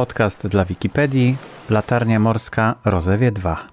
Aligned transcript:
Podcast 0.00 0.46
dla 0.46 0.64
Wikipedii 0.64 1.36
Latarnia 1.70 2.18
Morska 2.18 2.74
Rozewie 2.84 3.32
2. 3.32 3.68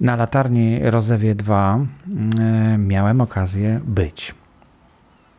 Na 0.00 0.16
latarni 0.16 0.78
Rozewie 0.82 1.34
2 1.34 1.78
e, 2.38 2.78
miałem 2.78 3.20
okazję 3.20 3.80
być. 3.84 4.34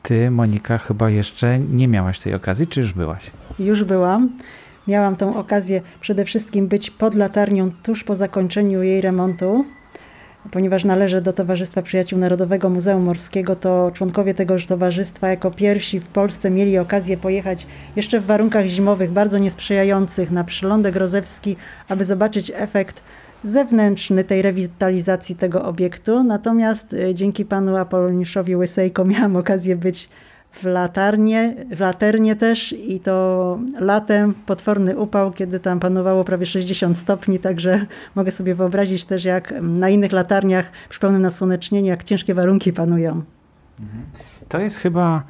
Ty, 0.04 0.32
Monika, 0.32 0.78
chyba 0.78 1.10
jeszcze 1.10 1.60
nie 1.60 1.88
miałaś 1.88 2.20
tej 2.20 2.34
okazji, 2.34 2.68
czy 2.68 2.80
już 2.80 2.94
byłaś? 2.94 3.32
Już 3.60 3.84
byłam. 3.84 4.30
Miałam 4.88 5.16
tą 5.16 5.36
okazję 5.36 5.82
przede 6.02 6.26
wszystkim 6.26 6.68
być 6.68 6.92
pod 6.92 7.16
latarnią 7.16 7.72
tuż 7.84 8.04
po 8.04 8.16
zakończeniu 8.16 8.84
jej 8.84 9.02
remontu. 9.02 9.66
Ponieważ 10.52 10.86
należę 10.86 11.22
do 11.22 11.34
Towarzystwa 11.34 11.82
Przyjaciół 11.82 12.20
Narodowego 12.20 12.70
Muzeum 12.70 13.04
Morskiego, 13.04 13.56
to 13.56 13.92
członkowie 13.94 14.34
tegoż 14.34 14.68
towarzystwa 14.68 15.30
jako 15.30 15.52
pierwsi 15.52 16.00
w 16.00 16.08
Polsce 16.08 16.50
mieli 16.50 16.78
okazję 16.78 17.18
pojechać 17.18 17.68
jeszcze 17.96 18.20
w 18.20 18.26
warunkach 18.26 18.66
zimowych 18.66 19.12
bardzo 19.12 19.38
niesprzyjających 19.38 20.32
na 20.32 20.44
przylądek 20.44 20.96
rozewski, 20.96 21.56
aby 21.90 22.06
zobaczyć 22.06 22.52
efekt 22.56 23.02
zewnętrzny 23.44 24.24
tej 24.24 24.42
rewitalizacji 24.42 25.36
tego 25.36 25.66
obiektu. 25.66 26.24
Natomiast 26.24 26.94
y, 26.94 27.14
dzięki 27.14 27.46
panu 27.46 27.78
Apoloniszowi 27.78 28.56
Łysejko 28.56 29.06
miałam 29.06 29.36
okazję 29.36 29.76
być 29.76 30.10
w 30.54 30.64
latarnie, 30.64 31.56
w 31.72 31.80
laternie 31.80 32.36
też 32.36 32.74
i 32.74 33.00
to 33.00 33.60
latem 33.80 34.34
potworny 34.34 34.98
upał, 34.98 35.32
kiedy 35.32 35.60
tam 35.60 35.80
panowało 35.80 36.24
prawie 36.24 36.46
60 36.46 36.98
stopni, 36.98 37.40
także 37.40 37.86
mogę 38.16 38.32
sobie 38.32 38.56
wyobrazić 38.56 39.06
też 39.06 39.26
jak 39.26 39.54
na 39.62 39.90
innych 39.90 40.12
latarniach 40.12 40.72
przy 40.90 41.00
pełnym 41.00 41.22
nasłonecznieniu, 41.22 41.88
jak 41.88 42.04
ciężkie 42.04 42.34
warunki 42.34 42.74
panują. 42.74 43.22
Mhm. 43.80 44.04
To 44.50 44.60
jest 44.60 44.78
chyba 44.78 45.24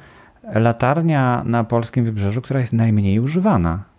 latarnia 0.54 1.42
na 1.46 1.64
polskim 1.64 2.04
wybrzeżu, 2.04 2.42
która 2.42 2.60
jest 2.60 2.72
najmniej 2.72 3.20
używana 3.20 3.94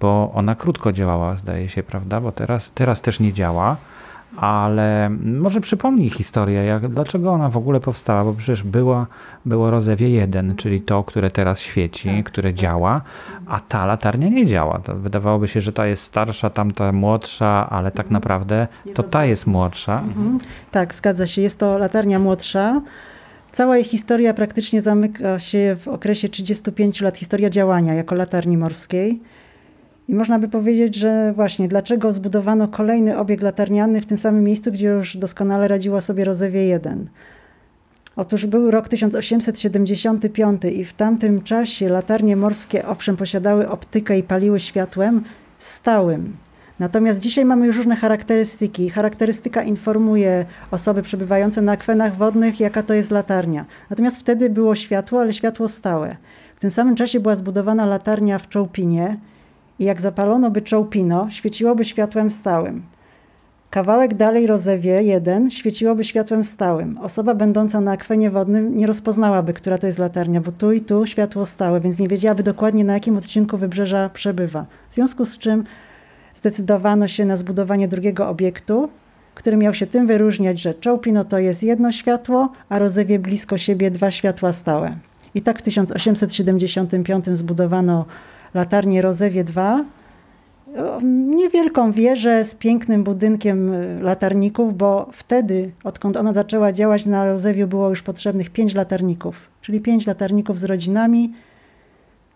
bo 0.00 0.32
ona 0.34 0.54
krótko 0.54 0.92
działała, 0.92 1.36
zdaje 1.36 1.68
się, 1.68 1.82
prawda? 1.82 2.20
Bo 2.20 2.32
teraz, 2.32 2.72
teraz 2.74 3.02
też 3.02 3.20
nie 3.20 3.32
działa, 3.32 3.76
ale 4.36 5.10
może 5.24 5.60
przypomnij 5.60 6.10
historię, 6.10 6.64
jak, 6.64 6.88
dlaczego 6.88 7.32
ona 7.32 7.48
w 7.48 7.56
ogóle 7.56 7.80
powstała, 7.80 8.24
bo 8.24 8.32
przecież 8.34 8.62
była, 8.62 9.06
było 9.46 9.70
Rozewie 9.70 10.10
1, 10.10 10.56
czyli 10.56 10.80
to, 10.80 11.04
które 11.04 11.30
teraz 11.30 11.60
świeci, 11.60 12.08
tak. 12.08 12.24
które 12.24 12.54
działa, 12.54 13.02
a 13.46 13.60
ta 13.60 13.86
latarnia 13.86 14.28
nie 14.28 14.46
działa. 14.46 14.78
To 14.78 14.94
wydawałoby 14.94 15.48
się, 15.48 15.60
że 15.60 15.72
ta 15.72 15.86
jest 15.86 16.02
starsza, 16.02 16.50
tamta 16.50 16.92
młodsza, 16.92 17.70
ale 17.70 17.90
tak 17.90 18.10
naprawdę 18.10 18.68
to 18.94 19.02
ta 19.02 19.24
jest 19.24 19.46
młodsza. 19.46 20.00
Mhm. 20.00 20.38
Tak, 20.70 20.94
zgadza 20.94 21.26
się. 21.26 21.42
Jest 21.42 21.58
to 21.58 21.78
latarnia 21.78 22.18
młodsza. 22.18 22.80
Cała 23.52 23.76
jej 23.76 23.84
historia 23.84 24.34
praktycznie 24.34 24.80
zamyka 24.82 25.38
się 25.38 25.76
w 25.80 25.88
okresie 25.88 26.28
35 26.28 27.00
lat, 27.00 27.18
historia 27.18 27.50
działania 27.50 27.94
jako 27.94 28.14
latarni 28.14 28.56
morskiej. 28.56 29.20
I 30.10 30.14
można 30.14 30.38
by 30.38 30.48
powiedzieć, 30.48 30.94
że 30.94 31.32
właśnie 31.32 31.68
dlaczego 31.68 32.12
zbudowano 32.12 32.68
kolejny 32.68 33.18
obiekt 33.18 33.42
latarniany 33.42 34.00
w 34.00 34.06
tym 34.06 34.16
samym 34.16 34.44
miejscu, 34.44 34.72
gdzie 34.72 34.88
już 34.88 35.16
doskonale 35.16 35.68
radziła 35.68 36.00
sobie 36.00 36.24
Rozewie 36.24 36.66
1. 36.66 37.08
Otóż 38.16 38.46
był 38.46 38.70
rok 38.70 38.88
1875 38.88 40.62
i 40.64 40.84
w 40.84 40.92
tamtym 40.92 41.42
czasie 41.42 41.88
latarnie 41.88 42.36
morskie 42.36 42.86
owszem 42.86 43.16
posiadały 43.16 43.68
optykę 43.68 44.18
i 44.18 44.22
paliły 44.22 44.60
światłem 44.60 45.24
stałym. 45.58 46.36
Natomiast 46.78 47.20
dzisiaj 47.20 47.44
mamy 47.44 47.66
już 47.66 47.76
różne 47.76 47.96
charakterystyki. 47.96 48.90
Charakterystyka 48.90 49.62
informuje 49.62 50.44
osoby 50.70 51.02
przebywające 51.02 51.62
na 51.62 51.72
akwenach 51.72 52.16
wodnych, 52.16 52.60
jaka 52.60 52.82
to 52.82 52.94
jest 52.94 53.10
latarnia. 53.10 53.64
Natomiast 53.90 54.20
wtedy 54.20 54.50
było 54.50 54.74
światło, 54.74 55.20
ale 55.20 55.32
światło 55.32 55.68
stałe. 55.68 56.16
W 56.56 56.60
tym 56.60 56.70
samym 56.70 56.96
czasie 56.96 57.20
była 57.20 57.36
zbudowana 57.36 57.86
latarnia 57.86 58.38
w 58.38 58.48
Czołpinie, 58.48 59.16
i 59.80 59.84
jak 59.84 60.00
zapalono 60.00 60.50
by 60.50 60.62
czołpino, 60.62 61.30
świeciłoby 61.30 61.84
światłem 61.84 62.30
stałym. 62.30 62.82
Kawałek 63.70 64.14
dalej 64.14 64.46
rozewie 64.46 65.02
jeden 65.02 65.50
świeciłoby 65.50 66.04
światłem 66.04 66.44
stałym. 66.44 66.98
Osoba 66.98 67.34
będąca 67.34 67.80
na 67.80 67.92
akwenie 67.92 68.30
wodnym 68.30 68.76
nie 68.76 68.86
rozpoznałaby, 68.86 69.52
która 69.52 69.78
to 69.78 69.86
jest 69.86 69.98
latarnia, 69.98 70.40
bo 70.40 70.52
tu 70.52 70.72
i 70.72 70.80
tu 70.80 71.06
światło 71.06 71.46
stałe, 71.46 71.80
więc 71.80 71.98
nie 71.98 72.08
wiedziałaby 72.08 72.42
dokładnie 72.42 72.84
na 72.84 72.94
jakim 72.94 73.16
odcinku 73.16 73.56
wybrzeża 73.56 74.08
przebywa. 74.08 74.66
W 74.88 74.94
związku 74.94 75.24
z 75.24 75.38
czym 75.38 75.64
zdecydowano 76.34 77.08
się 77.08 77.24
na 77.24 77.36
zbudowanie 77.36 77.88
drugiego 77.88 78.28
obiektu, 78.28 78.88
który 79.34 79.56
miał 79.56 79.74
się 79.74 79.86
tym 79.86 80.06
wyróżniać, 80.06 80.60
że 80.60 80.74
czołpino 80.74 81.24
to 81.24 81.38
jest 81.38 81.62
jedno 81.62 81.92
światło, 81.92 82.52
a 82.68 82.78
rozewie 82.78 83.18
blisko 83.18 83.58
siebie 83.58 83.90
dwa 83.90 84.10
światła 84.10 84.52
stałe. 84.52 84.96
I 85.34 85.42
tak 85.42 85.58
w 85.58 85.62
1875 85.62 87.26
zbudowano 87.32 88.04
latarnię 88.54 89.02
Rozewie 89.02 89.44
2. 89.44 89.84
Niewielką 91.26 91.92
wieżę 91.92 92.44
z 92.44 92.54
pięknym 92.54 93.04
budynkiem 93.04 93.72
y, 93.72 94.02
latarników, 94.02 94.76
bo 94.76 95.08
wtedy, 95.12 95.70
odkąd 95.84 96.16
ona 96.16 96.32
zaczęła 96.32 96.72
działać 96.72 97.06
na 97.06 97.28
Rozewiu, 97.28 97.66
było 97.66 97.88
już 97.88 98.02
potrzebnych 98.02 98.50
pięć 98.50 98.74
latarników, 98.74 99.48
czyli 99.60 99.80
pięć 99.80 100.06
latarników 100.06 100.58
z 100.58 100.64
rodzinami. 100.64 101.32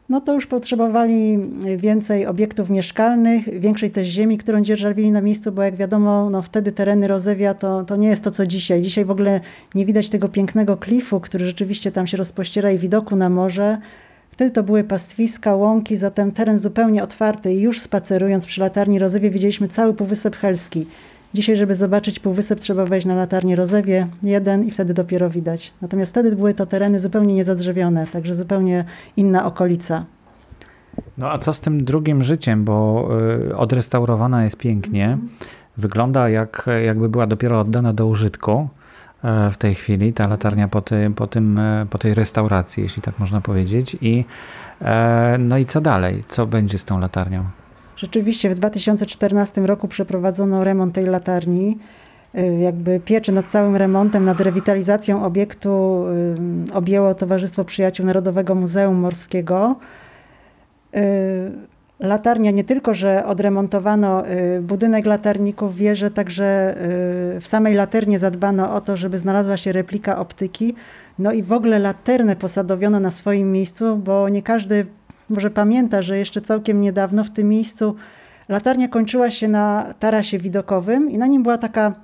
No 0.08 0.20
to 0.20 0.34
już 0.34 0.46
potrzebowali 0.46 1.38
więcej 1.76 2.26
obiektów 2.26 2.70
mieszkalnych, 2.70 3.60
większej 3.60 3.90
też 3.90 4.06
ziemi, 4.08 4.38
którą 4.38 4.60
dzierżawili 4.60 5.10
na 5.10 5.20
miejscu, 5.20 5.52
bo 5.52 5.62
jak 5.62 5.76
wiadomo, 5.76 6.30
no 6.30 6.42
wtedy 6.42 6.72
tereny 6.72 7.08
Rozewia 7.08 7.54
to, 7.54 7.84
to 7.84 7.96
nie 7.96 8.08
jest 8.08 8.24
to, 8.24 8.30
co 8.30 8.46
dzisiaj. 8.46 8.82
Dzisiaj 8.82 9.04
w 9.04 9.10
ogóle 9.10 9.40
nie 9.74 9.86
widać 9.86 10.10
tego 10.10 10.28
pięknego 10.28 10.76
klifu, 10.76 11.20
który 11.20 11.44
rzeczywiście 11.44 11.92
tam 11.92 12.06
się 12.06 12.16
rozpościera 12.16 12.70
i 12.70 12.78
widoku 12.78 13.16
na 13.16 13.30
morze. 13.30 13.78
Wtedy 14.34 14.50
to 14.50 14.62
były 14.62 14.84
pastwiska, 14.84 15.54
łąki, 15.54 15.96
zatem 15.96 16.32
teren 16.32 16.58
zupełnie 16.58 17.02
otwarty 17.02 17.52
i 17.52 17.60
już 17.60 17.80
spacerując 17.80 18.46
przy 18.46 18.60
latarni 18.60 18.98
Rozewie 18.98 19.30
widzieliśmy 19.30 19.68
cały 19.68 19.94
Półwysep 19.94 20.36
Helski. 20.36 20.86
Dzisiaj, 21.34 21.56
żeby 21.56 21.74
zobaczyć 21.74 22.20
Półwysep, 22.20 22.60
trzeba 22.60 22.86
wejść 22.86 23.06
na 23.06 23.14
latarnię 23.14 23.56
Rozewie 23.56 24.06
jeden 24.22 24.64
i 24.64 24.70
wtedy 24.70 24.94
dopiero 24.94 25.30
widać. 25.30 25.72
Natomiast 25.82 26.12
wtedy 26.12 26.36
były 26.36 26.54
to 26.54 26.66
tereny 26.66 27.00
zupełnie 27.00 27.34
niezadrzewione, 27.34 28.06
także 28.06 28.34
zupełnie 28.34 28.84
inna 29.16 29.46
okolica. 29.46 30.04
No 31.18 31.30
a 31.30 31.38
co 31.38 31.52
z 31.52 31.60
tym 31.60 31.84
drugim 31.84 32.22
życiem, 32.22 32.64
bo 32.64 33.08
y, 33.50 33.56
odrestaurowana 33.56 34.44
jest 34.44 34.56
pięknie. 34.56 35.18
Wygląda 35.76 36.28
jak, 36.28 36.66
jakby 36.84 37.08
była 37.08 37.26
dopiero 37.26 37.60
oddana 37.60 37.92
do 37.92 38.06
użytku. 38.06 38.68
E, 39.24 39.50
w 39.50 39.58
tej 39.58 39.74
chwili, 39.74 40.12
ta 40.12 40.28
latarnia 40.28 40.68
po, 40.68 40.80
ty, 40.80 41.10
po, 41.16 41.26
tym, 41.26 41.58
e, 41.58 41.86
po 41.90 41.98
tej 41.98 42.14
restauracji, 42.14 42.82
jeśli 42.82 43.02
tak 43.02 43.18
można 43.18 43.40
powiedzieć. 43.40 43.96
I, 44.00 44.24
e, 44.82 45.36
no 45.38 45.58
i 45.58 45.64
co 45.66 45.80
dalej? 45.80 46.24
Co 46.26 46.46
będzie 46.46 46.78
z 46.78 46.84
tą 46.84 46.98
latarnią? 46.98 47.44
Rzeczywiście 47.96 48.50
w 48.50 48.54
2014 48.54 49.66
roku 49.66 49.88
przeprowadzono 49.88 50.64
remont 50.64 50.94
tej 50.94 51.06
latarni. 51.06 51.78
Jakby 52.60 53.00
pieczę 53.00 53.32
nad 53.32 53.46
całym 53.46 53.76
remontem, 53.76 54.24
nad 54.24 54.40
rewitalizacją 54.40 55.24
obiektu 55.24 56.04
objęło 56.72 57.14
Towarzystwo 57.14 57.64
Przyjaciół 57.64 58.06
Narodowego 58.06 58.54
Muzeum 58.54 58.96
Morskiego. 58.96 59.76
Latarnia 62.04 62.50
nie 62.50 62.64
tylko, 62.64 62.94
że 62.94 63.26
odremontowano 63.26 64.26
y, 64.26 64.62
budynek 64.62 65.06
latarników, 65.06 65.76
wieże, 65.76 66.10
także 66.10 66.76
y, 67.36 67.40
w 67.40 67.46
samej 67.46 67.74
laternie 67.74 68.18
zadbano 68.18 68.74
o 68.74 68.80
to, 68.80 68.96
żeby 68.96 69.18
znalazła 69.18 69.56
się 69.56 69.72
replika 69.72 70.18
optyki. 70.18 70.74
No 71.18 71.32
i 71.32 71.42
w 71.42 71.52
ogóle 71.52 71.78
laternę 71.78 72.36
posadowiono 72.36 73.00
na 73.00 73.10
swoim 73.10 73.52
miejscu, 73.52 73.96
bo 73.96 74.28
nie 74.28 74.42
każdy 74.42 74.86
może 75.30 75.50
pamięta, 75.50 76.02
że 76.02 76.18
jeszcze 76.18 76.40
całkiem 76.40 76.80
niedawno 76.80 77.24
w 77.24 77.30
tym 77.30 77.48
miejscu 77.48 77.96
latarnia 78.48 78.88
kończyła 78.88 79.30
się 79.30 79.48
na 79.48 79.94
tarasie 79.98 80.38
widokowym 80.38 81.10
i 81.10 81.18
na 81.18 81.26
nim 81.26 81.42
była 81.42 81.58
taka 81.58 81.94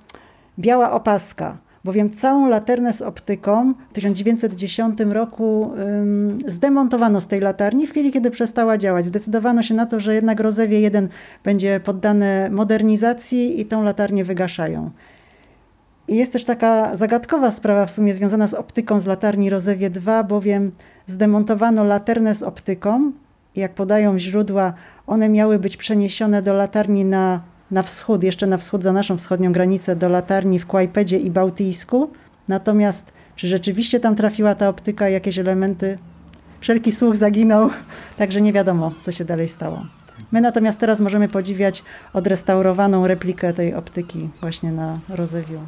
biała 0.58 0.92
opaska 0.92 1.56
bowiem 1.84 2.10
całą 2.10 2.48
laternę 2.48 2.92
z 2.92 3.02
optyką 3.02 3.74
w 3.90 3.92
1910 3.92 5.00
roku 5.00 5.72
ym, 5.78 6.38
zdemontowano 6.46 7.20
z 7.20 7.26
tej 7.26 7.40
latarni 7.40 7.86
w 7.86 7.90
chwili, 7.90 8.10
kiedy 8.10 8.30
przestała 8.30 8.78
działać. 8.78 9.06
Zdecydowano 9.06 9.62
się 9.62 9.74
na 9.74 9.86
to, 9.86 10.00
że 10.00 10.14
jednak 10.14 10.40
Rozewie 10.40 10.80
1 10.80 11.08
będzie 11.44 11.80
poddane 11.80 12.50
modernizacji 12.50 13.60
i 13.60 13.64
tą 13.64 13.82
latarnię 13.82 14.24
wygaszają. 14.24 14.90
I 16.08 16.16
jest 16.16 16.32
też 16.32 16.44
taka 16.44 16.96
zagadkowa 16.96 17.50
sprawa 17.50 17.86
w 17.86 17.90
sumie 17.90 18.14
związana 18.14 18.48
z 18.48 18.54
optyką 18.54 19.00
z 19.00 19.06
latarni 19.06 19.50
Rozewie 19.50 19.90
2, 19.90 20.24
bowiem 20.24 20.72
zdemontowano 21.06 21.84
laternę 21.84 22.34
z 22.34 22.42
optyką 22.42 23.12
jak 23.56 23.74
podają 23.74 24.18
źródła, 24.18 24.72
one 25.06 25.28
miały 25.28 25.58
być 25.58 25.76
przeniesione 25.76 26.42
do 26.42 26.52
latarni 26.52 27.04
na 27.04 27.40
na 27.70 27.82
wschód, 27.82 28.22
jeszcze 28.22 28.46
na 28.46 28.56
wschód 28.56 28.82
za 28.82 28.92
naszą 28.92 29.18
wschodnią 29.18 29.52
granicę 29.52 29.96
do 29.96 30.08
latarni 30.08 30.58
w 30.58 30.66
Kłajpedzie 30.66 31.18
i 31.18 31.30
Bałtyjsku. 31.30 32.10
Natomiast 32.48 33.12
czy 33.36 33.46
rzeczywiście 33.46 34.00
tam 34.00 34.16
trafiła 34.16 34.54
ta 34.54 34.68
optyka, 34.68 35.08
jakieś 35.08 35.38
elementy? 35.38 35.98
Wszelki 36.60 36.92
słuch 36.92 37.16
zaginął, 37.16 37.70
także 38.18 38.40
nie 38.40 38.52
wiadomo, 38.52 38.92
co 39.02 39.12
się 39.12 39.24
dalej 39.24 39.48
stało. 39.48 39.86
My 40.32 40.40
natomiast 40.40 40.78
teraz 40.78 41.00
możemy 41.00 41.28
podziwiać 41.28 41.84
odrestaurowaną 42.12 43.06
replikę 43.06 43.52
tej 43.52 43.74
optyki 43.74 44.28
właśnie 44.40 44.72
na 44.72 44.98
Rozewiu. 45.08 45.60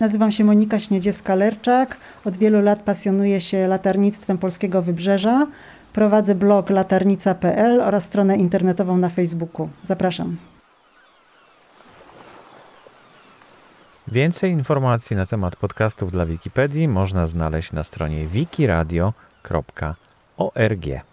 Nazywam 0.00 0.32
się 0.32 0.44
Monika 0.44 0.76
Śniedziewska-Lerczak. 0.76 1.86
Od 2.24 2.36
wielu 2.36 2.62
lat 2.62 2.82
pasjonuję 2.82 3.40
się 3.40 3.68
latarnictwem 3.68 4.38
polskiego 4.38 4.82
wybrzeża. 4.82 5.46
Prowadzę 5.92 6.34
blog 6.34 6.70
latarnica.pl 6.70 7.80
oraz 7.80 8.04
stronę 8.04 8.36
internetową 8.36 8.96
na 8.96 9.08
Facebooku. 9.08 9.68
Zapraszam. 9.82 10.36
Więcej 14.08 14.50
informacji 14.50 15.16
na 15.16 15.26
temat 15.26 15.56
podcastów 15.56 16.12
dla 16.12 16.26
Wikipedii 16.26 16.88
można 16.88 17.26
znaleźć 17.26 17.72
na 17.72 17.84
stronie 17.84 18.26
wikiradio.org. 18.26 21.11